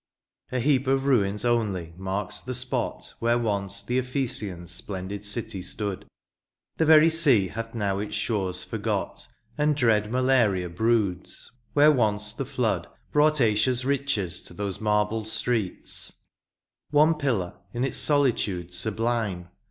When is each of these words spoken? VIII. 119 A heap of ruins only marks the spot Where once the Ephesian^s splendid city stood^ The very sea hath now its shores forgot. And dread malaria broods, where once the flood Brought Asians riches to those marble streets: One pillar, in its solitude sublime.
VIII. 0.49 0.57
119 0.57 0.57
A 0.57 0.71
heap 0.79 0.87
of 0.87 1.05
ruins 1.05 1.45
only 1.45 1.93
marks 1.95 2.41
the 2.41 2.55
spot 2.55 3.13
Where 3.19 3.37
once 3.37 3.83
the 3.83 4.01
Ephesian^s 4.01 4.69
splendid 4.69 5.23
city 5.23 5.61
stood^ 5.61 6.05
The 6.77 6.87
very 6.87 7.11
sea 7.11 7.49
hath 7.49 7.75
now 7.75 7.99
its 7.99 8.15
shores 8.15 8.63
forgot. 8.63 9.27
And 9.59 9.75
dread 9.75 10.11
malaria 10.11 10.69
broods, 10.69 11.51
where 11.73 11.91
once 11.91 12.33
the 12.33 12.45
flood 12.45 12.87
Brought 13.11 13.39
Asians 13.41 13.85
riches 13.85 14.41
to 14.41 14.55
those 14.55 14.81
marble 14.81 15.23
streets: 15.23 16.11
One 16.89 17.13
pillar, 17.13 17.53
in 17.71 17.83
its 17.83 17.99
solitude 17.99 18.73
sublime. 18.73 19.49